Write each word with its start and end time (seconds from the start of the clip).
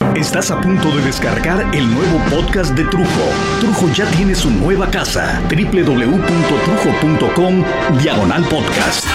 Estás 0.00 0.50
a 0.50 0.60
punto 0.60 0.94
de 0.94 1.00
descargar 1.02 1.74
el 1.74 1.90
nuevo 1.92 2.18
podcast 2.30 2.74
de 2.74 2.84
Trujo. 2.84 3.30
Trujo 3.60 3.90
ya 3.94 4.04
tiene 4.10 4.34
su 4.34 4.50
nueva 4.50 4.90
casa. 4.90 5.40
www.trujo.com 5.48 7.64
Diagonal 8.02 8.44
Podcast. 8.44 9.06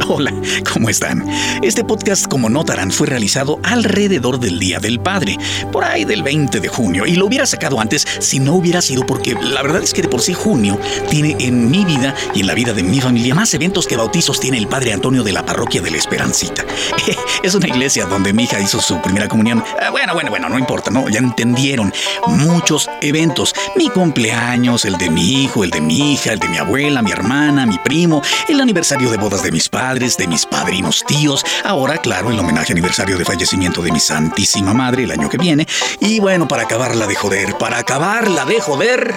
Hola, 0.07 0.33
¿cómo 0.71 0.89
están? 0.89 1.25
Este 1.61 1.83
podcast, 1.83 2.27
como 2.27 2.49
notarán, 2.49 2.91
fue 2.91 3.07
realizado 3.07 3.59
alrededor 3.63 4.39
del 4.39 4.59
Día 4.59 4.79
del 4.79 4.99
Padre, 4.99 5.37
por 5.71 5.83
ahí 5.83 6.03
del 6.03 6.23
20 6.23 6.59
de 6.59 6.67
junio, 6.67 7.05
y 7.05 7.15
lo 7.15 7.25
hubiera 7.25 7.45
sacado 7.45 7.79
antes 7.79 8.05
si 8.19 8.39
no 8.39 8.53
hubiera 8.53 8.81
sido 8.81 9.05
porque 9.05 9.35
la 9.35 9.61
verdad 9.61 9.81
es 9.81 9.93
que 9.93 10.01
de 10.01 10.09
por 10.09 10.21
sí 10.21 10.33
junio 10.33 10.79
tiene 11.09 11.35
en 11.39 11.69
mi 11.69 11.85
vida 11.85 12.13
y 12.33 12.41
en 12.41 12.47
la 12.47 12.53
vida 12.53 12.73
de 12.73 12.83
mi 12.83 12.99
familia 12.99 13.35
más 13.35 13.53
eventos 13.53 13.87
que 13.87 13.97
bautizos 13.97 14.39
tiene 14.39 14.57
el 14.57 14.67
Padre 14.67 14.93
Antonio 14.93 15.23
de 15.23 15.31
la 15.31 15.45
Parroquia 15.45 15.81
de 15.81 15.91
la 15.91 15.97
Esperancita. 15.97 16.65
Es 17.43 17.55
una 17.55 17.67
iglesia 17.67 18.05
donde 18.05 18.33
mi 18.33 18.43
hija 18.43 18.59
hizo 18.59 18.81
su 18.81 19.01
primera 19.01 19.27
comunión. 19.27 19.63
Ah, 19.81 19.89
bueno, 19.89 20.13
bueno, 20.13 20.29
bueno, 20.29 20.49
no 20.49 20.57
importa, 20.57 20.91
¿no? 20.91 21.09
Ya 21.09 21.19
entendieron. 21.19 21.93
Muchos 22.27 22.89
eventos. 23.01 23.53
Mi 23.75 23.89
cumpleaños, 23.89 24.85
el 24.85 24.97
de 24.97 25.09
mi 25.09 25.43
hijo, 25.43 25.63
el 25.63 25.69
de 25.69 25.81
mi 25.81 26.13
hija, 26.13 26.31
el 26.31 26.39
de 26.39 26.47
mi 26.47 26.57
abuela, 26.57 27.01
mi 27.01 27.11
hermana, 27.11 27.65
mi 27.65 27.77
primo, 27.79 28.21
el 28.47 28.61
aniversario 28.61 29.11
de 29.11 29.17
bodas 29.17 29.43
de 29.43 29.51
mis 29.51 29.67
padres, 29.67 29.93
de 30.03 30.27
mis 30.27 30.45
padrinos 30.45 31.01
tíos, 31.07 31.45
ahora, 31.63 31.97
claro, 31.97 32.29
el 32.29 32.37
homenaje 32.37 32.73
aniversario 32.73 33.17
de 33.17 33.23
fallecimiento 33.23 33.81
de 33.81 33.93
mi 33.93 34.01
santísima 34.01 34.73
madre 34.73 35.03
el 35.03 35.11
año 35.11 35.29
que 35.29 35.37
viene. 35.37 35.65
Y 36.01 36.19
bueno, 36.19 36.45
para 36.45 36.63
acabarla 36.63 37.07
de 37.07 37.15
joder, 37.15 37.57
para 37.57 37.77
acabarla 37.77 38.43
de 38.43 38.59
joder. 38.59 39.13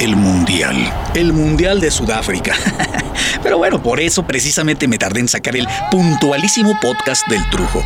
El 0.00 0.16
Mundial. 0.16 0.92
El 1.14 1.34
Mundial 1.34 1.78
de 1.78 1.90
Sudáfrica. 1.90 2.56
Pero 3.42 3.58
bueno, 3.58 3.82
por 3.82 4.00
eso 4.00 4.26
precisamente 4.26 4.88
me 4.88 4.96
tardé 4.96 5.20
en 5.20 5.28
sacar 5.28 5.56
el 5.56 5.68
puntualísimo 5.90 6.80
podcast 6.80 7.28
del 7.28 7.48
Trujo. 7.50 7.84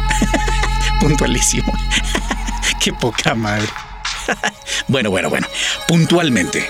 puntualísimo. 1.01 1.73
Qué 2.81 2.93
poca 2.93 3.35
madre. 3.35 3.67
Bueno, 4.89 5.11
bueno, 5.11 5.29
bueno. 5.31 5.47
Puntualmente. 5.89 6.69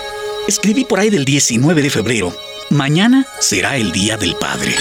Escribí 0.49 0.85
por 0.85 1.01
ahí 1.01 1.11
del 1.11 1.25
19 1.25 1.83
de 1.83 1.91
febrero. 1.91 2.35
Mañana 2.71 3.27
será 3.41 3.77
el 3.77 3.93
Día 3.93 4.17
del 4.17 4.35
Padre. 4.37 4.75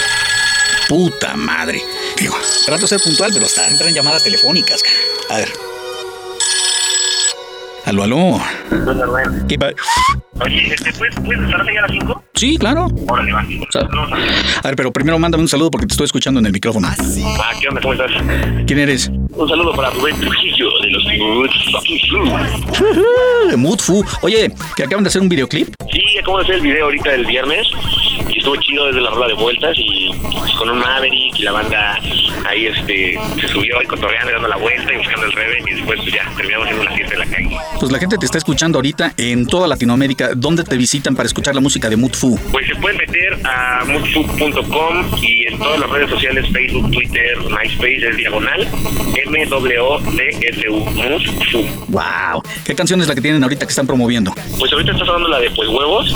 Puta 0.88 1.34
madre. 1.36 1.82
Digo, 2.18 2.36
trato 2.64 2.82
de 2.82 2.88
ser 2.88 3.00
puntual, 3.00 3.30
pero 3.32 3.46
hasta 3.46 3.66
entran 3.68 3.92
llamadas 3.92 4.22
telefónicas. 4.22 4.82
A 5.30 5.36
ver. 5.38 5.52
Aló, 7.84 8.02
aló. 8.04 8.40
¿Qué 9.48 9.58
pa- 9.58 9.72
Oye, 10.44 10.74
este, 10.74 10.92
¿puedes, 10.92 11.14
¿puedes 11.20 11.42
estar 11.42 11.68
ahí 11.68 11.76
a 11.76 11.82
las 11.82 11.90
5? 11.92 12.22
Sí, 12.34 12.58
claro. 12.58 12.88
Órale, 13.08 13.32
va. 13.32 13.42
O 13.42 13.72
sea, 13.72 13.82
a 14.62 14.66
ver, 14.68 14.76
pero 14.76 14.92
primero 14.92 15.18
mándame 15.18 15.42
un 15.42 15.48
saludo 15.48 15.70
porque 15.70 15.86
te 15.86 15.94
estoy 15.94 16.04
escuchando 16.04 16.40
en 16.40 16.46
el 16.46 16.52
micrófono. 16.52 16.88
Ah, 16.88 16.94
¿qué 17.60 17.68
onda? 17.68 17.80
¿Cómo 17.80 17.94
estás? 17.94 18.10
¿Quién 18.66 18.78
eres? 18.78 19.08
Un 19.08 19.48
saludo 19.48 19.72
para 19.74 19.90
Rubén 19.90 20.18
Trujillo 20.20 20.68
de 20.82 20.90
los 20.90 21.04
Good 21.04 21.50
Fucking 21.72 22.00
Food. 22.10 23.56
Moodfu. 23.56 24.04
Oye, 24.22 24.52
que 24.76 24.84
acaban 24.84 25.04
de 25.04 25.08
hacer 25.08 25.22
un 25.22 25.28
videoclip. 25.28 25.68
Sí, 25.90 26.02
acabo 26.20 26.38
de 26.38 26.44
hacer 26.44 26.56
el 26.56 26.60
video 26.62 26.84
ahorita 26.84 27.10
del 27.12 27.24
viernes 27.24 27.66
estuvo 28.46 28.62
chido 28.62 28.86
desde 28.86 29.00
la 29.00 29.10
rola 29.10 29.26
de 29.26 29.34
vueltas 29.34 29.76
y 29.76 30.08
pues, 30.22 30.52
con 30.52 30.70
un 30.70 30.78
Maverick 30.78 31.36
y 31.36 31.42
la 31.42 31.50
banda 31.50 31.98
ahí 32.46 32.66
este 32.66 33.18
se 33.40 33.48
subió 33.48 33.82
y 33.82 33.86
cotorreando, 33.86 34.30
dando 34.30 34.46
la 34.46 34.56
vuelta 34.56 34.94
y 34.94 34.98
buscando 34.98 35.26
el 35.26 35.32
reven 35.32 35.66
y 35.66 35.74
después 35.74 35.98
pues, 36.00 36.14
ya 36.14 36.30
terminamos 36.36 36.68
haciendo 36.68 36.82
una 36.86 36.96
fiesta 36.96 37.14
en 37.14 37.18
la 37.18 37.26
calle. 37.26 37.56
Pues 37.80 37.90
la 37.90 37.98
gente 37.98 38.18
te 38.18 38.26
está 38.26 38.38
escuchando 38.38 38.78
ahorita 38.78 39.14
en 39.16 39.46
toda 39.46 39.66
Latinoamérica. 39.66 40.30
¿Dónde 40.36 40.62
te 40.62 40.76
visitan 40.76 41.16
para 41.16 41.26
escuchar 41.26 41.56
la 41.56 41.60
música 41.60 41.90
de 41.90 41.96
Moodfu? 41.96 42.38
Pues 42.52 42.68
se 42.68 42.76
pueden 42.76 42.98
meter 42.98 43.36
a 43.44 43.84
moodfood.com 43.84 45.06
y 45.20 45.48
en 45.48 45.58
todas 45.58 45.80
las 45.80 45.90
redes 45.90 46.10
sociales, 46.10 46.46
Facebook, 46.52 46.88
Twitter, 46.92 47.38
MySpace, 47.50 48.08
es 48.10 48.16
diagonal, 48.16 48.68
M-W-D-F-U, 49.26 50.84
Moodfood. 50.94 51.66
Wow. 51.88 52.42
¿Qué 52.64 52.76
canción 52.76 53.00
es 53.00 53.08
la 53.08 53.16
que 53.16 53.22
tienen 53.22 53.42
ahorita 53.42 53.66
que 53.66 53.70
están 53.70 53.88
promoviendo? 53.88 54.32
Pues 54.56 54.72
ahorita 54.72 54.92
está 54.92 55.04
sonando 55.04 55.28
la 55.30 55.40
de 55.40 55.50
Pues 55.50 55.68
Huevos 55.68 56.14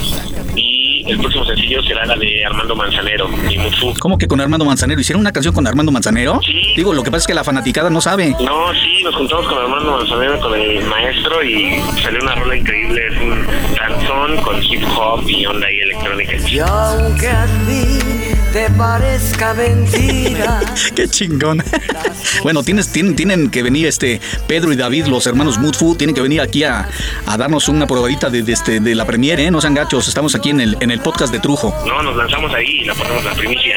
y 0.54 0.69
el 1.06 1.18
próximo 1.18 1.44
sencillo 1.44 1.82
será 1.82 2.06
la 2.06 2.16
de 2.16 2.44
Armando 2.44 2.74
Manzanero 2.74 3.28
y 3.48 3.58
Mufu. 3.58 3.94
¿Cómo 3.98 4.18
que 4.18 4.26
con 4.26 4.40
Armando 4.40 4.64
Manzanero? 4.64 5.00
¿Hicieron 5.00 5.20
una 5.20 5.32
canción 5.32 5.54
con 5.54 5.66
Armando 5.66 5.92
Manzanero? 5.92 6.40
Sí. 6.42 6.74
Digo, 6.76 6.92
lo 6.92 7.02
que 7.02 7.10
pasa 7.10 7.22
es 7.22 7.26
que 7.26 7.34
la 7.34 7.44
fanaticada 7.44 7.90
no 7.90 8.00
sabe. 8.00 8.30
No, 8.40 8.72
sí, 8.74 9.02
nos 9.04 9.14
juntamos 9.14 9.46
con 9.46 9.58
Armando 9.58 9.98
Manzanero, 9.98 10.40
con 10.40 10.54
el 10.54 10.84
maestro 10.84 11.42
y 11.44 11.80
salió 12.02 12.20
una 12.22 12.34
rola 12.34 12.56
increíble, 12.56 13.06
es 13.06 13.20
un 13.20 13.46
danzón 13.76 14.36
con 14.42 14.62
hip 14.62 14.82
hop 14.96 15.28
y 15.28 15.46
onda 15.46 15.68
electrónica. 15.68 16.36
Y 16.48 16.58
aunque 16.58 17.28
a 17.28 17.46
ti 17.66 18.29
te 18.52 18.68
parezca 18.70 19.54
mentira, 19.54 20.60
Qué 20.94 21.08
chingón. 21.08 21.62
bueno, 22.42 22.62
tienes, 22.62 22.88
tienen, 22.88 23.14
tienen 23.14 23.50
que 23.50 23.62
venir 23.62 23.86
este 23.86 24.20
Pedro 24.46 24.72
y 24.72 24.76
David, 24.76 25.06
los 25.06 25.26
hermanos 25.26 25.58
Moodfu, 25.58 25.94
tienen 25.94 26.14
que 26.14 26.20
venir 26.22 26.40
aquí 26.40 26.64
a, 26.64 26.88
a 27.26 27.36
darnos 27.36 27.68
una 27.68 27.86
probadita 27.86 28.28
de, 28.30 28.42
de 28.42 28.52
este, 28.52 28.80
de 28.80 28.94
la 28.94 29.04
premiere, 29.04 29.44
¿eh? 29.44 29.50
No 29.50 29.60
sean 29.60 29.74
gachos, 29.74 30.08
estamos 30.08 30.34
aquí 30.34 30.50
en 30.50 30.60
el, 30.60 30.76
en 30.80 30.90
el 30.90 31.00
podcast 31.00 31.32
de 31.32 31.38
Trujo. 31.38 31.74
No, 31.86 32.02
nos 32.02 32.16
lanzamos 32.16 32.52
ahí 32.52 32.80
y 32.82 32.84
la 32.84 32.94
ponemos 32.94 33.24
la 33.24 33.32
primicia. 33.34 33.76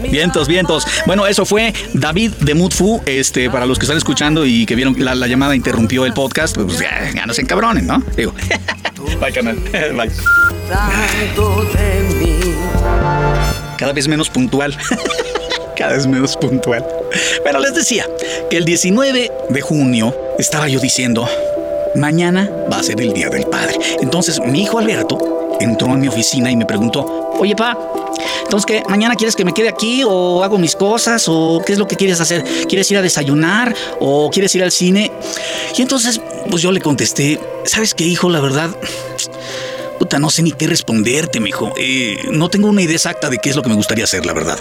Vientos, 0.10 0.46
vientos. 0.46 0.86
Bueno, 1.06 1.26
eso 1.26 1.44
fue 1.44 1.74
David 1.92 2.32
de 2.40 2.54
Moodfu. 2.54 3.02
Este, 3.04 3.50
para 3.50 3.66
los 3.66 3.78
que 3.78 3.84
están 3.84 3.96
escuchando 3.98 4.46
y 4.46 4.64
que 4.64 4.76
vieron 4.76 4.94
que 4.94 5.02
la, 5.02 5.16
la 5.16 5.26
llamada 5.26 5.56
interrumpió 5.56 6.06
el 6.06 6.12
podcast, 6.12 6.56
pues 6.56 6.78
ya, 6.78 7.10
ya 7.12 7.26
no 7.26 7.34
se 7.34 7.42
encabronen, 7.42 7.86
¿no? 7.86 8.02
Digo. 8.16 8.32
Bye, 9.20 9.32
canal. 9.32 9.56
Bye. 9.56 10.10
tanto 10.68 11.64
de 11.74 12.14
mí. 12.20 12.54
Cada 13.78 13.92
vez 13.92 14.08
menos 14.08 14.28
puntual. 14.28 14.76
Cada 15.76 15.92
vez 15.94 16.06
menos 16.06 16.36
puntual. 16.36 16.84
Pero 17.44 17.60
les 17.60 17.74
decía 17.74 18.04
que 18.50 18.56
el 18.56 18.64
19 18.64 19.32
de 19.48 19.60
junio 19.60 20.14
estaba 20.36 20.68
yo 20.68 20.80
diciendo, 20.80 21.28
mañana 21.94 22.50
va 22.70 22.78
a 22.78 22.82
ser 22.82 23.00
el 23.00 23.12
Día 23.12 23.28
del 23.28 23.46
Padre. 23.46 23.78
Entonces 24.00 24.40
mi 24.44 24.64
hijo 24.64 24.80
Alberto 24.80 25.56
entró 25.60 25.92
a 25.92 25.96
mi 25.96 26.08
oficina 26.08 26.50
y 26.50 26.56
me 26.56 26.66
preguntó, 26.66 27.30
oye 27.38 27.54
pa, 27.54 27.78
entonces 28.42 28.66
qué, 28.66 28.82
mañana 28.88 29.14
quieres 29.14 29.36
que 29.36 29.44
me 29.44 29.54
quede 29.54 29.68
aquí 29.68 30.02
o 30.04 30.42
hago 30.42 30.58
mis 30.58 30.74
cosas 30.74 31.26
o 31.28 31.62
qué 31.64 31.74
es 31.74 31.78
lo 31.78 31.86
que 31.86 31.94
quieres 31.94 32.20
hacer? 32.20 32.44
¿Quieres 32.68 32.90
ir 32.90 32.98
a 32.98 33.02
desayunar 33.02 33.74
o 34.00 34.28
quieres 34.30 34.52
ir 34.56 34.64
al 34.64 34.72
cine? 34.72 35.12
Y 35.76 35.82
entonces 35.82 36.20
pues 36.50 36.62
yo 36.62 36.72
le 36.72 36.80
contesté, 36.80 37.38
¿sabes 37.64 37.94
qué 37.94 38.04
hijo? 38.04 38.28
La 38.28 38.40
verdad... 38.40 38.70
Puta, 39.98 40.18
no 40.18 40.30
sé 40.30 40.42
ni 40.42 40.52
qué 40.52 40.66
responderte, 40.66 41.40
mijo. 41.40 41.74
Eh, 41.76 42.28
no 42.30 42.48
tengo 42.48 42.68
una 42.68 42.82
idea 42.82 42.96
exacta 42.96 43.28
de 43.30 43.38
qué 43.38 43.50
es 43.50 43.56
lo 43.56 43.62
que 43.62 43.68
me 43.68 43.74
gustaría 43.74 44.04
hacer, 44.04 44.24
la 44.26 44.32
verdad. 44.32 44.58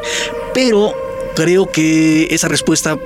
Pero 0.53 0.93
creo 1.35 1.71
que 1.71 2.27
esa 2.31 2.47
respuesta 2.47 2.97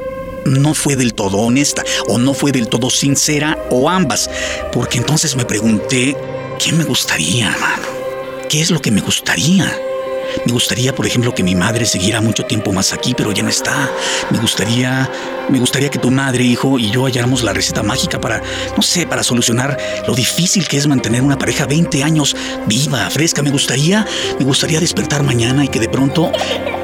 no 0.45 0.73
fue 0.73 0.95
del 0.95 1.13
todo 1.13 1.37
honesta, 1.37 1.83
o 2.07 2.17
no 2.17 2.33
fue 2.33 2.51
del 2.51 2.67
todo 2.67 2.89
sincera, 2.89 3.57
o 3.69 3.89
ambas. 3.89 4.29
Porque 4.71 4.97
entonces 4.97 5.35
me 5.35 5.45
pregunté, 5.45 6.15
¿qué 6.57 6.71
me 6.71 6.83
gustaría, 6.83 7.51
hermano? 7.51 7.87
¿Qué 8.49 8.61
es 8.61 8.71
lo 8.71 8.81
que 8.81 8.91
me 8.91 9.01
gustaría? 9.01 9.71
Me 10.45 10.51
gustaría, 10.51 10.93
por 10.93 11.05
ejemplo, 11.05 11.33
que 11.33 11.43
mi 11.43 11.55
madre 11.55 11.85
siguiera 11.85 12.21
mucho 12.21 12.45
tiempo 12.45 12.71
más 12.71 12.93
aquí, 12.93 13.13
pero 13.15 13.31
ya 13.31 13.43
no 13.43 13.49
está. 13.49 13.89
Me 14.29 14.39
gustaría, 14.39 15.09
me 15.49 15.59
gustaría 15.59 15.89
que 15.89 15.99
tu 15.99 16.11
madre, 16.11 16.43
hijo, 16.43 16.79
y 16.79 16.91
yo 16.91 17.03
halláramos 17.03 17.43
la 17.43 17.53
receta 17.53 17.83
mágica 17.83 18.19
para, 18.19 18.41
no 18.75 18.81
sé, 18.81 19.05
para 19.05 19.23
solucionar 19.23 19.77
lo 20.07 20.15
difícil 20.15 20.67
que 20.67 20.77
es 20.77 20.87
mantener 20.87 21.21
una 21.21 21.37
pareja 21.37 21.65
20 21.65 22.03
años 22.03 22.35
viva, 22.67 23.09
fresca. 23.09 23.41
Me 23.41 23.51
gustaría, 23.51 24.05
me 24.39 24.45
gustaría 24.45 24.79
despertar 24.79 25.23
mañana 25.23 25.65
y 25.65 25.67
que 25.67 25.79
de 25.79 25.89
pronto 25.89 26.31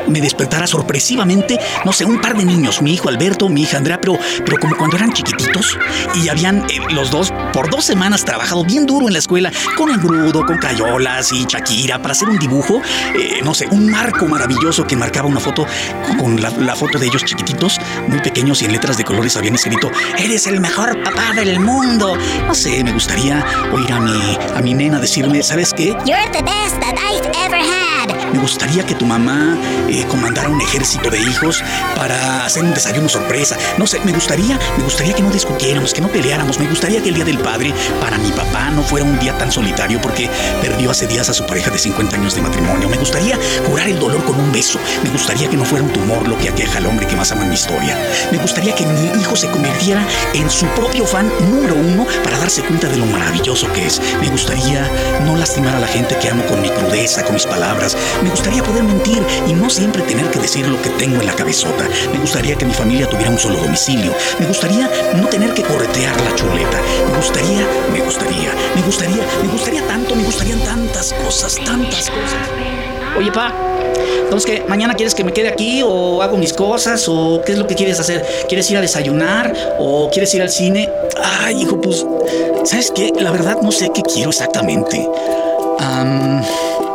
me 0.07 0.21
despertara 0.21 0.67
sorpresivamente, 0.67 1.59
no 1.85 1.93
sé, 1.93 2.05
un 2.05 2.19
par 2.21 2.37
de 2.37 2.45
niños, 2.45 2.81
mi 2.81 2.93
hijo 2.93 3.09
Alberto, 3.09 3.49
mi 3.49 3.63
hija 3.63 3.77
Andrea, 3.77 3.99
pero, 3.99 4.17
pero 4.45 4.57
como 4.57 4.75
cuando 4.77 4.97
eran 4.97 5.13
chiquititos 5.13 5.77
y 6.15 6.29
habían 6.29 6.59
eh, 6.69 6.79
los 6.91 7.11
dos 7.11 7.33
por 7.53 7.69
dos 7.69 7.85
semanas 7.85 8.25
trabajado 8.25 8.63
bien 8.63 8.85
duro 8.85 9.07
en 9.07 9.13
la 9.13 9.19
escuela 9.19 9.51
con 9.75 9.89
engrudo, 9.89 10.45
con 10.45 10.57
crayolas 10.57 11.31
y 11.31 11.45
Shakira 11.45 12.01
para 12.01 12.13
hacer 12.13 12.29
un 12.29 12.39
dibujo, 12.39 12.81
eh, 13.15 13.41
no 13.43 13.53
sé, 13.53 13.67
un 13.71 13.89
marco 13.89 14.25
maravilloso 14.27 14.85
que 14.85 14.95
marcaba 14.95 15.27
una 15.27 15.39
foto 15.39 15.65
con 16.19 16.41
la, 16.41 16.49
la 16.49 16.75
foto 16.75 16.97
de 16.99 17.07
ellos 17.07 17.23
chiquititos, 17.25 17.79
muy 18.07 18.19
pequeños 18.21 18.61
y 18.61 18.65
en 18.65 18.71
letras 18.71 18.97
de 18.97 19.03
colores 19.03 19.35
habían 19.37 19.55
escrito, 19.55 19.91
eres 20.17 20.47
el 20.47 20.59
mejor 20.59 21.01
papá 21.03 21.33
del 21.35 21.59
mundo. 21.59 22.17
No 22.47 22.53
sé, 22.53 22.83
me 22.83 22.91
gustaría 22.91 23.43
oír 23.73 23.91
a 23.91 23.99
mi, 23.99 24.37
a 24.55 24.61
mi 24.61 24.73
nena 24.73 24.99
decirme, 24.99 25.43
¿sabes 25.43 25.73
qué? 25.73 25.95
You're 26.05 26.29
the 26.31 26.43
best 26.43 26.79
that 26.79 26.95
I've 26.95 27.29
ever 27.45 27.59
had. 27.59 28.31
Me 28.31 28.39
gustaría 28.39 28.85
que 28.85 28.95
tu 28.95 29.05
mamá 29.05 29.57
eh, 29.89 29.96
eh, 29.97 30.05
comandara 30.07 30.49
un 30.49 30.61
ejército 30.61 31.09
de 31.09 31.19
hijos 31.19 31.63
para 31.95 32.45
hacer 32.45 32.63
un 32.63 32.73
desayuno 32.73 33.09
sorpresa. 33.09 33.57
No 33.77 33.87
sé, 33.87 33.99
me 34.01 34.11
gustaría, 34.11 34.59
me 34.77 34.83
gustaría 34.83 35.13
que 35.13 35.23
no 35.23 35.29
discutiéramos, 35.29 35.93
que 35.93 36.01
no 36.01 36.07
peleáramos. 36.07 36.59
Me 36.59 36.67
gustaría 36.67 37.01
que 37.01 37.09
el 37.09 37.15
día 37.15 37.25
del 37.25 37.39
padre 37.39 37.73
para 37.99 38.17
mi 38.17 38.31
papá 38.31 38.69
no 38.69 38.83
fuera 38.83 39.05
un 39.05 39.17
día 39.19 39.37
tan 39.37 39.51
solitario 39.51 39.99
porque 40.01 40.29
perdió 40.61 40.91
hace 40.91 41.07
días 41.07 41.29
a 41.29 41.33
su 41.33 41.45
pareja 41.45 41.71
de 41.71 41.79
50 41.79 42.15
años 42.15 42.35
de 42.35 42.41
matrimonio. 42.41 42.89
Me 42.89 42.97
gustaría 42.97 43.37
curar 43.67 43.89
el 43.89 43.99
dolor 43.99 44.23
con 44.23 44.39
un 44.39 44.51
beso. 44.51 44.79
Me 45.03 45.09
gustaría 45.09 45.49
que 45.49 45.57
no 45.57 45.65
fuera 45.65 45.83
un 45.83 45.91
tumor 45.91 46.27
lo 46.27 46.37
que 46.37 46.49
aqueja 46.49 46.77
al 46.77 46.85
hombre 46.85 47.07
que 47.07 47.15
más 47.15 47.31
ama 47.31 47.43
en 47.43 47.49
mi 47.49 47.55
historia. 47.55 47.97
Me 48.31 48.37
gustaría 48.37 48.75
que 48.75 48.85
mi 48.85 49.21
hijo 49.21 49.35
se 49.35 49.49
convirtiera 49.49 50.05
en 50.33 50.49
su 50.49 50.65
propio 50.67 51.05
fan 51.05 51.31
número 51.49 51.75
uno 51.75 52.05
para 52.23 52.37
darse 52.37 52.61
cuenta 52.61 52.87
de 52.87 52.97
lo 52.97 53.05
maravilloso 53.05 53.71
que 53.73 53.85
es. 53.85 54.01
Me 54.21 54.29
gustaría 54.29 54.89
no 55.25 55.35
lastimar 55.35 55.75
a 55.75 55.79
la 55.79 55.87
gente 55.87 56.15
que 56.17 56.29
amo 56.29 56.45
con 56.45 56.61
mi 56.61 56.69
crudeza, 56.69 57.23
con 57.23 57.33
mis 57.33 57.45
palabras. 57.45 57.97
Me 58.21 58.29
gustaría 58.29 58.63
poder 58.63 58.83
mentir 58.83 59.21
y 59.47 59.53
no 59.53 59.69
siempre 59.87 60.01
tener 60.01 60.29
que 60.31 60.39
decir 60.39 60.67
lo 60.67 60.81
que 60.81 60.89
tengo 60.91 61.21
en 61.21 61.27
la 61.27 61.33
cabezota. 61.33 61.87
Me 62.11 62.19
gustaría 62.19 62.55
que 62.55 62.65
mi 62.65 62.73
familia 62.73 63.07
tuviera 63.07 63.31
un 63.31 63.37
solo 63.37 63.57
domicilio. 63.57 64.13
Me 64.37 64.45
gustaría 64.45 64.89
no 65.15 65.27
tener 65.27 65.53
que 65.53 65.63
corretear 65.63 66.13
la 66.21 66.35
chuleta. 66.35 66.81
Me 67.09 67.15
gustaría, 67.15 67.65
me 67.93 68.01
gustaría, 68.01 68.51
me 68.75 68.81
gustaría, 68.81 69.23
me 69.41 69.47
gustaría 69.47 69.87
tanto, 69.87 70.13
me 70.13 70.23
gustarían 70.23 70.59
tantas 70.59 71.13
cosas, 71.13 71.55
tantas 71.63 72.09
cosas. 72.09 72.49
Oye, 73.17 73.31
pa, 73.31 73.53
entonces, 74.23 74.45
¿qué? 74.45 74.65
¿Mañana 74.67 74.93
quieres 74.93 75.15
que 75.15 75.23
me 75.23 75.31
quede 75.31 75.47
aquí 75.47 75.81
o 75.85 76.21
hago 76.21 76.35
mis 76.35 76.51
cosas 76.51 77.07
o 77.07 77.41
qué 77.45 77.53
es 77.53 77.57
lo 77.57 77.65
que 77.65 77.75
quieres 77.75 77.97
hacer? 77.97 78.25
¿Quieres 78.49 78.69
ir 78.69 78.75
a 78.75 78.81
desayunar 78.81 79.53
o 79.79 80.09
quieres 80.11 80.33
ir 80.35 80.41
al 80.41 80.49
cine? 80.49 80.89
Ay, 81.23 81.61
hijo, 81.61 81.79
pues, 81.79 82.05
¿sabes 82.65 82.91
qué? 82.93 83.13
La 83.21 83.31
verdad 83.31 83.59
no 83.61 83.71
sé 83.71 83.89
qué 83.93 84.01
quiero 84.01 84.31
exactamente. 84.31 85.07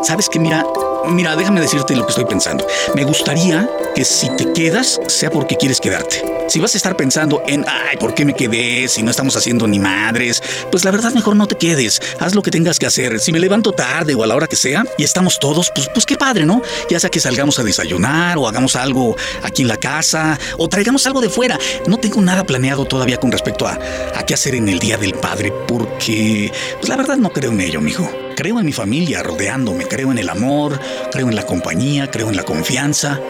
¿Sabes 0.03 0.29
qué? 0.29 0.39
Mira, 0.39 0.67
mira, 1.09 1.37
déjame 1.37 1.61
decirte 1.61 1.97
lo 1.97 2.05
que 2.05 2.11
estoy 2.11 2.25
pensando. 2.25 2.67
Me 2.95 3.05
gustaría 3.05 3.69
que 3.95 4.05
si 4.05 4.29
te 4.37 4.53
quedas 4.53 5.01
sea 5.07 5.31
porque 5.31 5.57
quieres 5.57 5.81
quedarte. 5.81 6.25
Si 6.49 6.61
vas 6.61 6.75
a 6.75 6.77
estar 6.77 6.97
pensando 6.97 7.43
en, 7.47 7.65
ay, 7.67 7.97
¿por 7.97 8.15
qué 8.15 8.25
me 8.25 8.35
quedé? 8.35 8.89
Si 8.89 9.03
no 9.03 9.11
estamos 9.11 9.37
haciendo 9.37 9.67
ni 9.67 9.79
madres, 9.79 10.43
pues 10.71 10.85
la 10.85 10.91
verdad 10.91 11.13
mejor 11.15 11.37
no 11.37 11.47
te 11.47 11.57
quedes. 11.57 12.01
Haz 12.21 12.35
lo 12.35 12.43
que 12.43 12.51
tengas 12.51 12.79
que 12.79 12.87
hacer. 12.87 13.21
Si 13.21 13.33
me 13.33 13.41
levanto 13.41 13.73
tarde 13.73 14.15
o 14.15 14.23
a 14.23 14.27
la 14.27 14.37
hora 14.37 14.47
que 14.47 14.57
sea 14.57 14.85
y 14.99 15.05
estamos 15.05 15.39
todos, 15.39 15.71
pues, 15.75 15.89
pues 15.89 16.05
qué 16.05 16.17
padre, 16.17 16.45
¿no? 16.45 16.61
Ya 16.91 17.01
sea 17.01 17.11
que 17.11 17.21
salgamos 17.21 17.59
a 17.59 17.63
desayunar 17.63 18.37
o 18.39 18.49
hagamos 18.49 18.77
algo 18.77 19.17
aquí 19.43 19.63
en 19.63 19.69
la 19.69 19.79
casa 19.79 20.39
o 20.59 20.69
traigamos 20.69 21.07
algo 21.07 21.21
de 21.21 21.31
fuera. 21.31 21.59
No 21.87 21.97
tengo 21.97 22.21
nada 22.21 22.45
planeado 22.45 22.85
todavía 22.85 23.19
con 23.19 23.33
respecto 23.33 23.67
a, 23.67 23.79
a 24.15 24.27
qué 24.27 24.35
hacer 24.35 24.55
en 24.55 24.69
el 24.69 24.79
Día 24.79 24.99
del 24.99 25.15
Padre 25.15 25.53
porque, 25.67 26.53
pues 26.79 26.89
la 26.89 26.97
verdad 26.97 27.17
no 27.17 27.33
creo 27.33 27.53
en 27.53 27.61
ello, 27.61 27.81
mijo. 27.81 28.22
Creo 28.37 28.59
en 28.59 28.67
mi 28.67 28.73
familia 28.73 29.23
rodeándome, 29.23 29.87
creo 29.87 30.11
en 30.11 30.19
el 30.19 30.29
amor, 30.29 30.81
creo 31.11 31.29
en 31.29 31.37
la 31.37 31.45
compañía, 31.45 32.11
creo 32.11 32.29
en 32.29 32.37
la 32.37 32.45
confianza. 32.45 33.21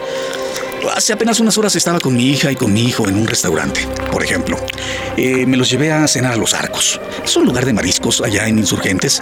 Hace 0.91 1.13
apenas 1.13 1.39
unas 1.39 1.57
horas 1.57 1.75
estaba 1.75 1.99
con 1.99 2.15
mi 2.15 2.29
hija 2.29 2.51
y 2.51 2.55
con 2.55 2.73
mi 2.73 2.83
hijo 2.83 3.07
en 3.07 3.15
un 3.15 3.27
restaurante, 3.27 3.87
por 4.11 4.23
ejemplo. 4.23 4.57
Eh, 5.17 5.45
me 5.45 5.57
los 5.57 5.69
llevé 5.69 5.91
a 5.91 6.07
cenar 6.07 6.33
a 6.33 6.35
Los 6.35 6.53
Arcos. 6.53 6.99
Es 7.23 7.35
un 7.35 7.45
lugar 7.45 7.65
de 7.65 7.73
mariscos 7.73 8.21
allá 8.21 8.47
en 8.47 8.59
Insurgentes 8.59 9.21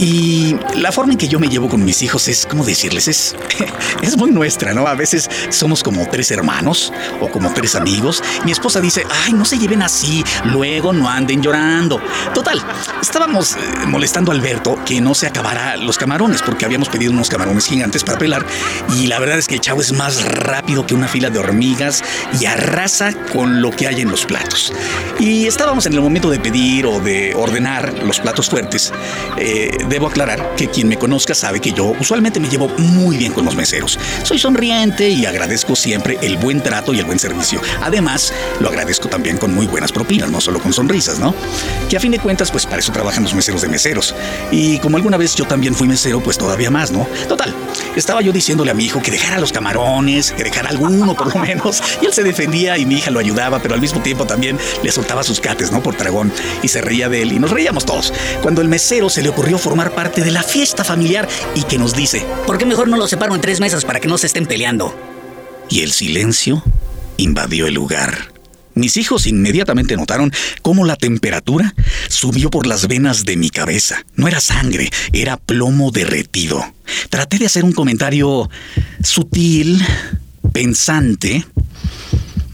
y 0.00 0.56
la 0.76 0.92
forma 0.92 1.12
en 1.12 1.18
que 1.18 1.28
yo 1.28 1.38
me 1.38 1.48
llevo 1.48 1.68
con 1.68 1.84
mis 1.84 2.00
hijos 2.00 2.26
es, 2.28 2.46
¿cómo 2.46 2.64
decirles? 2.64 3.06
Es, 3.06 3.36
es 4.02 4.16
muy 4.16 4.30
nuestra, 4.30 4.72
¿no? 4.72 4.86
A 4.86 4.94
veces 4.94 5.28
somos 5.50 5.82
como 5.82 6.08
tres 6.08 6.30
hermanos 6.30 6.90
o 7.20 7.28
como 7.28 7.52
tres 7.52 7.74
amigos. 7.74 8.22
Mi 8.46 8.52
esposa 8.52 8.80
dice, 8.80 9.04
ay, 9.26 9.34
no 9.34 9.44
se 9.44 9.58
lleven 9.58 9.82
así, 9.82 10.24
luego 10.44 10.94
no 10.94 11.08
anden 11.08 11.42
llorando. 11.42 12.00
Total, 12.32 12.62
estábamos 13.02 13.52
eh, 13.52 13.58
molestando 13.86 14.32
a 14.32 14.34
Alberto 14.34 14.78
que 14.86 15.02
no 15.02 15.14
se 15.14 15.26
acabara 15.26 15.76
los 15.76 15.98
camarones 15.98 16.40
porque 16.40 16.64
habíamos 16.64 16.88
pedido 16.88 17.12
unos 17.12 17.28
camarones 17.28 17.66
gigantes 17.66 18.02
para 18.02 18.18
pelar 18.18 18.46
y 18.96 19.06
la 19.06 19.18
verdad 19.18 19.38
es 19.38 19.48
que 19.48 19.56
el 19.56 19.60
chavo 19.60 19.82
es 19.82 19.92
más 19.92 20.24
rápido 20.24 20.86
que 20.90 20.94
una 20.96 21.06
fila 21.06 21.30
de 21.30 21.38
hormigas 21.38 22.02
y 22.40 22.46
arrasa 22.46 23.12
con 23.32 23.62
lo 23.62 23.70
que 23.70 23.86
hay 23.86 24.00
en 24.00 24.10
los 24.10 24.24
platos. 24.24 24.72
Y 25.20 25.46
estábamos 25.46 25.86
en 25.86 25.92
el 25.92 26.00
momento 26.00 26.28
de 26.30 26.40
pedir 26.40 26.84
o 26.84 26.98
de 26.98 27.32
ordenar 27.36 27.94
los 28.02 28.18
platos 28.18 28.50
fuertes. 28.50 28.92
Eh, 29.38 29.70
debo 29.88 30.08
aclarar 30.08 30.56
que 30.56 30.66
quien 30.66 30.88
me 30.88 30.96
conozca 30.96 31.32
sabe 31.32 31.60
que 31.60 31.70
yo 31.70 31.94
usualmente 32.00 32.40
me 32.40 32.48
llevo 32.48 32.68
muy 32.76 33.16
bien 33.16 33.32
con 33.32 33.44
los 33.44 33.54
meseros. 33.54 34.00
Soy 34.24 34.40
sonriente 34.40 35.08
y 35.08 35.26
agradezco 35.26 35.76
siempre 35.76 36.18
el 36.22 36.38
buen 36.38 36.60
trato 36.60 36.92
y 36.92 36.98
el 36.98 37.04
buen 37.04 37.20
servicio. 37.20 37.60
Además, 37.82 38.32
lo 38.58 38.68
agradezco 38.68 39.08
también 39.08 39.38
con 39.38 39.54
muy 39.54 39.68
buenas 39.68 39.92
propinas, 39.92 40.28
no 40.28 40.40
solo 40.40 40.60
con 40.60 40.72
sonrisas, 40.72 41.20
¿no? 41.20 41.36
Que 41.88 41.98
a 41.98 42.00
fin 42.00 42.10
de 42.10 42.18
cuentas, 42.18 42.50
pues 42.50 42.66
para 42.66 42.78
eso 42.78 42.90
trabajan 42.90 43.22
los 43.22 43.34
meseros 43.34 43.62
de 43.62 43.68
meseros. 43.68 44.12
Y 44.50 44.80
como 44.80 44.96
alguna 44.96 45.18
vez 45.18 45.36
yo 45.36 45.44
también 45.44 45.72
fui 45.72 45.86
mesero, 45.86 46.20
pues 46.20 46.36
todavía 46.36 46.72
más, 46.72 46.90
¿no? 46.90 47.06
Total, 47.28 47.54
estaba 47.94 48.22
yo 48.22 48.32
diciéndole 48.32 48.72
a 48.72 48.74
mi 48.74 48.86
hijo 48.86 49.00
que 49.00 49.12
dejara 49.12 49.38
los 49.38 49.52
camarones, 49.52 50.32
que 50.32 50.42
dejara 50.42 50.70
alguno 50.86 51.14
por 51.14 51.34
lo 51.34 51.40
menos. 51.40 51.82
Y 52.02 52.06
él 52.06 52.12
se 52.12 52.22
defendía 52.22 52.78
y 52.78 52.86
mi 52.86 52.96
hija 52.96 53.10
lo 53.10 53.18
ayudaba, 53.18 53.60
pero 53.60 53.74
al 53.74 53.80
mismo 53.80 54.00
tiempo 54.00 54.26
también 54.26 54.58
le 54.82 54.92
soltaba 54.92 55.22
sus 55.22 55.40
cates, 55.40 55.70
¿no? 55.72 55.82
Por 55.82 55.96
dragón. 55.96 56.32
Y 56.62 56.68
se 56.68 56.80
reía 56.80 57.08
de 57.08 57.22
él 57.22 57.32
y 57.32 57.38
nos 57.38 57.50
reíamos 57.50 57.84
todos. 57.84 58.12
Cuando 58.42 58.62
el 58.62 58.68
mesero 58.68 59.08
se 59.08 59.22
le 59.22 59.28
ocurrió 59.28 59.58
formar 59.58 59.92
parte 59.92 60.22
de 60.22 60.30
la 60.30 60.42
fiesta 60.42 60.84
familiar 60.84 61.28
y 61.54 61.62
que 61.64 61.78
nos 61.78 61.94
dice, 61.94 62.24
¿por 62.46 62.58
qué 62.58 62.66
mejor 62.66 62.88
no 62.88 62.96
lo 62.96 63.08
separo 63.08 63.34
en 63.34 63.40
tres 63.40 63.60
mesas 63.60 63.84
para 63.84 64.00
que 64.00 64.08
no 64.08 64.18
se 64.18 64.26
estén 64.26 64.46
peleando? 64.46 64.94
Y 65.68 65.80
el 65.80 65.92
silencio 65.92 66.62
invadió 67.16 67.66
el 67.66 67.74
lugar. 67.74 68.30
Mis 68.74 68.96
hijos 68.96 69.26
inmediatamente 69.26 69.96
notaron 69.96 70.32
cómo 70.62 70.84
la 70.84 70.96
temperatura 70.96 71.74
subió 72.08 72.50
por 72.50 72.66
las 72.66 72.86
venas 72.86 73.24
de 73.24 73.36
mi 73.36 73.50
cabeza. 73.50 74.04
No 74.14 74.28
era 74.28 74.40
sangre, 74.40 74.90
era 75.12 75.36
plomo 75.36 75.90
derretido. 75.90 76.64
Traté 77.08 77.38
de 77.38 77.46
hacer 77.46 77.64
un 77.64 77.72
comentario 77.72 78.48
sutil, 79.02 79.84
pensante, 80.52 81.44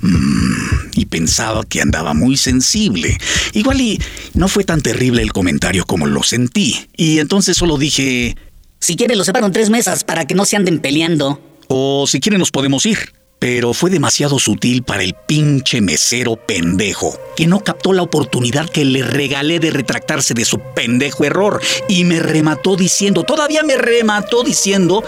Mm, 0.06 0.90
y 0.94 1.06
pensaba 1.06 1.64
que 1.64 1.81
andaba 1.81 2.14
muy 2.14 2.37
sensible. 2.37 3.19
Igual 3.52 3.81
y 3.81 4.00
no 4.34 4.48
fue 4.48 4.64
tan 4.64 4.81
terrible 4.81 5.22
el 5.22 5.32
comentario 5.32 5.84
como 5.84 6.06
lo 6.06 6.22
sentí. 6.22 6.88
Y 6.96 7.19
entonces 7.19 7.56
solo 7.56 7.76
dije... 7.76 8.37
Si 8.78 8.94
quieren, 8.94 9.19
los 9.19 9.26
separo 9.26 9.46
en 9.46 9.52
tres 9.52 9.70
mesas 9.70 10.04
para 10.04 10.26
que 10.26 10.34
no 10.34 10.44
se 10.44 10.56
anden 10.56 10.78
peleando. 10.78 11.40
O 11.69 12.06
si 12.06 12.20
quieren, 12.20 12.38
nos 12.38 12.50
podemos 12.50 12.87
ir. 12.87 13.14
Pero 13.38 13.75
fue 13.75 13.90
demasiado 13.90 14.38
sutil 14.38 14.82
para 14.82 15.02
el 15.02 15.14
pinche 15.26 15.81
mesero 15.81 16.37
pendejo, 16.37 17.19
que 17.37 17.46
no 17.46 17.60
captó 17.60 17.92
la 17.92 18.02
oportunidad 18.02 18.69
que 18.69 18.84
le 18.84 19.02
regalé 19.02 19.60
de 19.60 19.70
retractarse 19.70 20.32
de 20.32 20.44
su 20.44 20.58
pendejo 20.75 21.25
error 21.25 21.60
y 21.88 22.04
me 22.04 22.20
remató 22.20 22.76
diciendo, 22.76 23.25
todavía 23.25 23.62
me 23.62 23.76
remató 23.76 24.42
diciendo, 24.42 25.04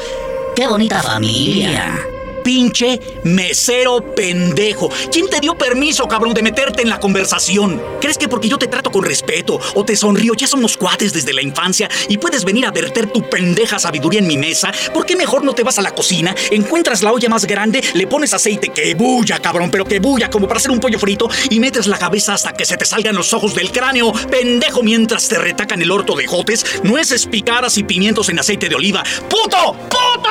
¡Qué 0.55 0.67
bonita 0.67 1.03
familia! 1.03 1.99
Pinche 2.49 2.99
mesero 3.25 4.15
pendejo. 4.15 4.89
¿Quién 5.13 5.29
te 5.29 5.39
dio 5.39 5.55
permiso, 5.59 6.09
cabrón, 6.09 6.33
de 6.33 6.41
meterte 6.41 6.81
en 6.81 6.89
la 6.89 6.99
conversación? 6.99 7.79
¿Crees 8.01 8.17
que 8.17 8.27
porque 8.27 8.49
yo 8.49 8.57
te 8.57 8.69
trato 8.69 8.91
con 8.91 9.05
respeto 9.05 9.61
o 9.75 9.85
te 9.85 9.95
sonrío 9.95 10.33
ya 10.33 10.47
somos 10.47 10.79
cuates 10.79 11.13
desde 11.13 11.35
la 11.35 11.43
infancia 11.43 11.91
y 12.09 12.17
puedes 12.17 12.47
venir 12.47 12.65
a 12.65 12.71
verter 12.71 13.13
tu 13.13 13.21
pendeja 13.29 13.79
sabiduría 13.79 14.21
en 14.21 14.27
mi 14.27 14.39
mesa? 14.39 14.73
¿Por 14.95 15.05
qué 15.05 15.15
mejor 15.15 15.45
no 15.45 15.53
te 15.53 15.63
vas 15.63 15.79
a 15.79 15.83
la 15.83 15.95
cocina, 15.95 16.35
encuentras 16.51 17.03
la 17.03 17.13
olla 17.13 17.29
más 17.29 17.45
grande, 17.45 17.85
le 17.93 18.07
pones 18.07 18.33
aceite, 18.33 18.71
que 18.71 18.95
bulla, 18.95 19.41
cabrón, 19.41 19.71
pero 19.71 19.85
que 19.85 20.01
bulla, 20.01 20.31
como 20.31 20.49
para 20.49 20.57
hacer 20.57 20.71
un 20.71 20.81
pollo 20.81 20.99
frito, 20.99 21.29
y 21.51 21.61
metes 21.61 21.87
la 21.87 21.99
cabeza 21.99 22.33
hasta 22.33 22.55
que 22.55 22.65
se 22.65 22.79
te 22.79 22.87
salgan 22.87 23.15
los 23.15 23.35
ojos 23.35 23.55
del 23.55 23.71
cráneo, 23.71 24.11
pendejo, 24.31 24.83
mientras 24.83 25.29
te 25.29 25.37
retacan 25.37 25.83
el 25.83 25.91
orto 25.91 26.17
de 26.17 26.27
jotes, 26.27 26.65
nueces 26.83 27.27
picadas 27.27 27.77
y 27.77 27.83
pimientos 27.83 28.31
en 28.31 28.39
aceite 28.39 28.71
de 28.71 28.75
oliva? 28.75 29.05
¡Puto! 29.29 29.75
¡Puto! 29.91 30.31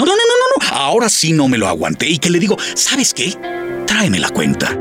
No, 0.00 0.06
no, 0.06 0.12
no, 0.12 0.16
no, 0.16 0.70
no. 0.70 0.76
Ahora 0.78 1.10
sí 1.10 1.34
no 1.34 1.46
me 1.46 1.58
lo 1.58 1.68
aguanté 1.68 2.08
y 2.08 2.16
que 2.16 2.30
le 2.30 2.38
digo, 2.38 2.56
¿sabes 2.74 3.12
qué? 3.12 3.36
Tráeme 3.86 4.18
la 4.18 4.30
cuenta. 4.30 4.74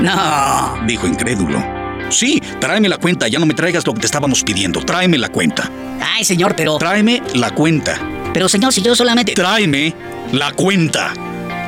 No, 0.00 0.86
dijo 0.86 1.06
incrédulo. 1.06 1.62
Sí, 2.08 2.42
tráeme 2.58 2.88
la 2.88 2.96
cuenta, 2.96 3.28
ya 3.28 3.38
no 3.38 3.44
me 3.44 3.52
traigas 3.52 3.86
lo 3.86 3.92
que 3.92 4.00
te 4.00 4.06
estábamos 4.06 4.42
pidiendo. 4.42 4.80
Tráeme 4.82 5.18
la 5.18 5.28
cuenta. 5.28 5.70
Ay, 6.00 6.24
señor, 6.24 6.54
pero... 6.56 6.78
Tráeme 6.78 7.22
la 7.34 7.50
cuenta. 7.50 8.00
Pero, 8.32 8.48
señor, 8.48 8.72
si 8.72 8.80
yo 8.80 8.96
solamente... 8.96 9.34
Tráeme 9.34 9.94
la 10.32 10.52
cuenta 10.52 11.12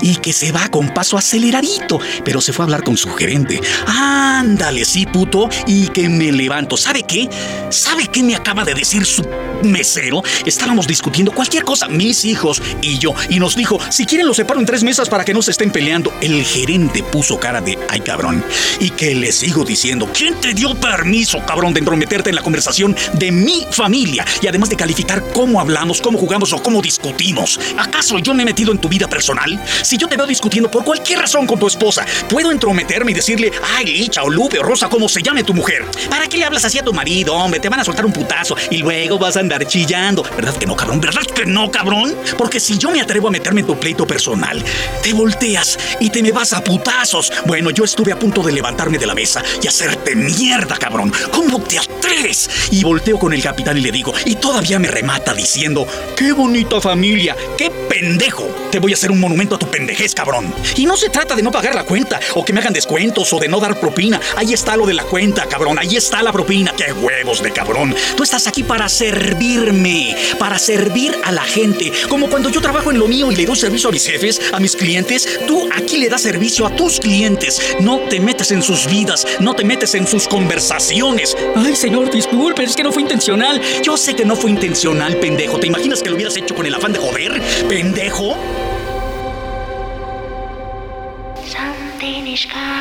y 0.00 0.16
que 0.16 0.32
se 0.32 0.52
va 0.52 0.68
con 0.68 0.92
paso 0.94 1.16
aceleradito, 1.16 2.00
pero 2.24 2.40
se 2.40 2.52
fue 2.52 2.64
a 2.64 2.66
hablar 2.66 2.82
con 2.82 2.96
su 2.96 3.10
gerente. 3.10 3.60
Ándale, 3.86 4.84
sí, 4.84 5.06
puto, 5.06 5.48
y 5.66 5.88
que 5.88 6.08
me 6.08 6.32
levanto. 6.32 6.76
¿Sabe 6.76 7.02
qué? 7.02 7.28
¿Sabe 7.70 8.06
qué 8.06 8.22
me 8.22 8.34
acaba 8.34 8.64
de 8.64 8.74
decir 8.74 9.04
su 9.04 9.26
mesero? 9.62 10.22
Estábamos 10.46 10.86
discutiendo 10.86 11.32
cualquier 11.32 11.64
cosa, 11.64 11.88
mis 11.88 12.24
hijos 12.24 12.62
y 12.80 12.98
yo, 12.98 13.14
y 13.28 13.38
nos 13.38 13.56
dijo, 13.56 13.78
si 13.90 14.06
quieren 14.06 14.26
los 14.26 14.36
separo 14.36 14.60
en 14.60 14.66
tres 14.66 14.82
mesas 14.82 15.08
para 15.08 15.24
que 15.24 15.34
no 15.34 15.42
se 15.42 15.50
estén 15.50 15.70
peleando. 15.70 16.12
El 16.20 16.44
gerente 16.44 17.02
puso 17.02 17.38
cara 17.38 17.60
de, 17.60 17.78
ay 17.88 18.00
cabrón, 18.00 18.44
y 18.80 18.90
que 18.90 19.14
le 19.14 19.32
sigo 19.32 19.64
diciendo, 19.64 20.08
¿quién 20.12 20.34
te 20.40 20.54
dio 20.54 20.74
permiso, 20.74 21.44
cabrón, 21.46 21.72
de 21.74 21.80
entrometerte 21.80 22.30
en 22.30 22.36
la 22.36 22.42
conversación 22.42 22.96
de 23.14 23.32
mi 23.32 23.66
familia? 23.70 24.24
Y 24.42 24.46
además 24.46 24.70
de 24.70 24.76
calificar 24.76 25.22
cómo 25.32 25.60
hablamos, 25.60 26.00
cómo 26.00 26.18
jugamos 26.18 26.52
o 26.52 26.62
cómo 26.62 26.80
discutimos. 26.80 27.58
¿Acaso 27.78 28.18
yo 28.18 28.34
me 28.34 28.42
he 28.42 28.46
metido 28.46 28.72
en 28.72 28.78
tu 28.78 28.88
vida 28.88 29.08
personal? 29.08 29.62
Si 29.88 29.96
yo 29.96 30.06
te 30.06 30.18
veo 30.18 30.26
discutiendo 30.26 30.70
por 30.70 30.84
cualquier 30.84 31.20
razón 31.20 31.46
con 31.46 31.58
tu 31.58 31.66
esposa, 31.66 32.04
puedo 32.28 32.52
entrometerme 32.52 33.12
y 33.12 33.14
decirle, 33.14 33.50
ay, 33.74 33.86
Licha 33.86 34.22
o 34.22 34.28
Lupe 34.28 34.58
o 34.58 34.62
Rosa, 34.62 34.90
como 34.90 35.08
se 35.08 35.22
llame 35.22 35.44
tu 35.44 35.54
mujer. 35.54 35.82
¿Para 36.10 36.26
qué 36.26 36.36
le 36.36 36.44
hablas 36.44 36.66
así 36.66 36.78
a 36.78 36.84
tu 36.84 36.92
marido, 36.92 37.32
hombre? 37.32 37.58
Te 37.58 37.70
van 37.70 37.80
a 37.80 37.84
soltar 37.84 38.04
un 38.04 38.12
putazo 38.12 38.54
y 38.70 38.76
luego 38.76 39.18
vas 39.18 39.38
a 39.38 39.40
andar 39.40 39.66
chillando. 39.66 40.22
¿Verdad 40.36 40.54
que 40.58 40.66
no, 40.66 40.76
cabrón? 40.76 41.00
¿Verdad 41.00 41.22
que 41.22 41.46
no, 41.46 41.70
cabrón? 41.70 42.14
Porque 42.36 42.60
si 42.60 42.76
yo 42.76 42.90
me 42.90 43.00
atrevo 43.00 43.28
a 43.28 43.30
meterme 43.30 43.62
en 43.62 43.66
tu 43.66 43.80
pleito 43.80 44.06
personal, 44.06 44.62
te 45.02 45.14
volteas 45.14 45.78
y 46.00 46.10
te 46.10 46.22
me 46.22 46.32
vas 46.32 46.52
a 46.52 46.62
putazos. 46.62 47.32
Bueno, 47.46 47.70
yo 47.70 47.84
estuve 47.84 48.12
a 48.12 48.18
punto 48.18 48.42
de 48.42 48.52
levantarme 48.52 48.98
de 48.98 49.06
la 49.06 49.14
mesa 49.14 49.42
y 49.62 49.68
hacerte 49.68 50.14
mierda, 50.14 50.76
cabrón. 50.76 51.10
¿Cómo 51.32 51.62
te 51.62 51.78
atreves? 51.78 52.50
Y 52.72 52.84
volteo 52.84 53.18
con 53.18 53.32
el 53.32 53.42
capitán 53.42 53.78
y 53.78 53.80
le 53.80 53.90
digo, 53.90 54.12
y 54.26 54.34
todavía 54.34 54.78
me 54.78 54.88
remata 54.88 55.32
diciendo, 55.32 55.86
qué 56.14 56.32
bonita 56.32 56.78
familia, 56.78 57.34
qué 57.56 57.70
pendejo. 57.70 58.54
Te 58.70 58.80
voy 58.80 58.92
a 58.92 58.94
hacer 58.94 59.10
un 59.10 59.20
monumento 59.20 59.54
a 59.54 59.58
tu 59.58 59.66
pendejez, 59.78 60.12
cabrón. 60.12 60.52
Y 60.74 60.86
no 60.86 60.96
se 60.96 61.08
trata 61.08 61.36
de 61.36 61.42
no 61.42 61.52
pagar 61.52 61.72
la 61.72 61.84
cuenta, 61.84 62.18
o 62.34 62.44
que 62.44 62.52
me 62.52 62.58
hagan 62.58 62.72
descuentos, 62.72 63.32
o 63.32 63.38
de 63.38 63.46
no 63.46 63.60
dar 63.60 63.78
propina. 63.78 64.20
Ahí 64.36 64.52
está 64.52 64.76
lo 64.76 64.84
de 64.86 64.94
la 64.94 65.04
cuenta, 65.04 65.46
cabrón. 65.46 65.78
Ahí 65.78 65.96
está 65.96 66.20
la 66.20 66.32
propina. 66.32 66.74
¡Qué 66.76 66.92
huevos 66.92 67.40
de 67.44 67.52
cabrón! 67.52 67.94
Tú 68.16 68.24
estás 68.24 68.48
aquí 68.48 68.64
para 68.64 68.88
servirme, 68.88 70.16
para 70.36 70.58
servir 70.58 71.16
a 71.22 71.30
la 71.30 71.44
gente. 71.44 71.92
Como 72.08 72.28
cuando 72.28 72.48
yo 72.48 72.60
trabajo 72.60 72.90
en 72.90 72.98
lo 72.98 73.06
mío 73.06 73.30
y 73.30 73.36
le 73.36 73.46
doy 73.46 73.54
servicio 73.54 73.90
a 73.90 73.92
mis 73.92 74.04
jefes, 74.04 74.40
a 74.52 74.58
mis 74.58 74.74
clientes, 74.74 75.38
tú 75.46 75.68
aquí 75.72 75.96
le 75.98 76.08
das 76.08 76.22
servicio 76.22 76.66
a 76.66 76.74
tus 76.74 76.98
clientes. 76.98 77.76
No 77.78 78.00
te 78.00 78.18
metes 78.18 78.50
en 78.50 78.62
sus 78.62 78.86
vidas, 78.86 79.24
no 79.38 79.54
te 79.54 79.62
metes 79.62 79.94
en 79.94 80.08
sus 80.08 80.26
conversaciones. 80.26 81.36
Ay, 81.54 81.76
señor, 81.76 82.10
disculpe, 82.10 82.64
es 82.64 82.74
que 82.74 82.82
no 82.82 82.90
fue 82.90 83.02
intencional. 83.02 83.62
Yo 83.84 83.96
sé 83.96 84.16
que 84.16 84.24
no 84.24 84.34
fue 84.34 84.50
intencional, 84.50 85.18
pendejo. 85.18 85.60
¿Te 85.60 85.68
imaginas 85.68 86.02
que 86.02 86.10
lo 86.10 86.16
hubieras 86.16 86.36
hecho 86.36 86.56
con 86.56 86.66
el 86.66 86.74
afán 86.74 86.92
de 86.92 86.98
joder, 86.98 87.40
pendejo? 87.68 88.36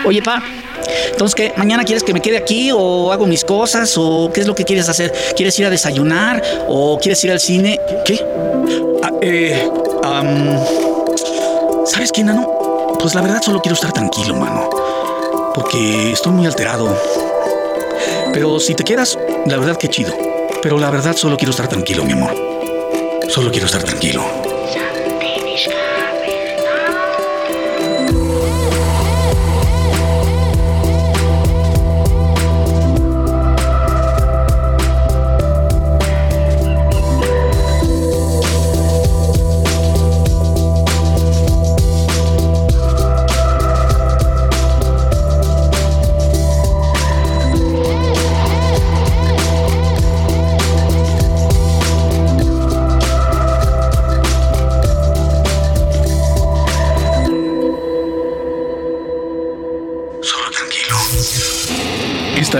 Oye, 0.05 0.21
pa, 0.21 0.41
entonces, 1.11 1.35
¿qué? 1.35 1.53
¿Mañana 1.57 1.83
quieres 1.83 2.03
que 2.03 2.13
me 2.13 2.21
quede 2.21 2.37
aquí 2.37 2.71
o 2.73 3.11
hago 3.11 3.25
mis 3.25 3.43
cosas 3.43 3.93
o 3.97 4.29
qué 4.33 4.41
es 4.41 4.47
lo 4.47 4.55
que 4.55 4.63
quieres 4.63 4.87
hacer? 4.89 5.13
¿Quieres 5.35 5.57
ir 5.59 5.65
a 5.65 5.69
desayunar 5.69 6.41
o 6.67 6.97
quieres 6.99 7.23
ir 7.23 7.31
al 7.31 7.39
cine? 7.39 7.79
¿Qué? 8.05 8.23
Ah, 9.03 9.11
eh, 9.21 9.69
¿Sabes 11.85 12.11
qué, 12.11 12.23
Nano? 12.23 12.97
Pues 12.99 13.15
la 13.15 13.21
verdad 13.21 13.41
solo 13.41 13.61
quiero 13.61 13.75
estar 13.75 13.91
tranquilo, 13.91 14.35
mano. 14.35 14.69
Porque 15.53 16.11
estoy 16.11 16.33
muy 16.33 16.45
alterado. 16.45 16.95
Pero 18.33 18.59
si 18.59 18.75
te 18.75 18.83
quedas, 18.83 19.17
la 19.45 19.57
verdad 19.57 19.77
que 19.77 19.87
chido. 19.87 20.13
Pero 20.61 20.79
la 20.79 20.89
verdad 20.89 21.15
solo 21.15 21.37
quiero 21.37 21.51
estar 21.51 21.67
tranquilo, 21.67 22.03
mi 22.03 22.13
amor. 22.13 22.35
Solo 23.29 23.51
quiero 23.51 23.65
estar 23.65 23.83
tranquilo. 23.83 24.46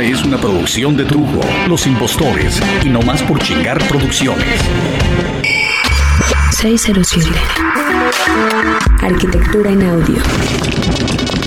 Es 0.02 0.24
una 0.24 0.38
producción 0.38 0.96
de 0.96 1.06
Trujo, 1.06 1.42
Los 1.68 1.88
Impostores 1.88 2.62
y 2.86 2.90
No 2.90 3.02
Más 3.02 3.24
por 3.24 3.40
Chingar 3.40 3.80
Producciones. 3.88 4.46
607. 6.52 7.30
Arquitectura 9.02 9.72
en 9.72 9.82
audio. 9.84 10.18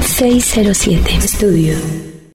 607 0.03 1.15
Estudio. 1.15 2.20